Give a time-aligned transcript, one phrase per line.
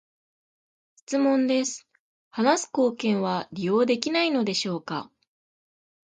[0.95, 1.87] 質問です、
[2.31, 5.11] 話す貢献は利用できないのでしょうか？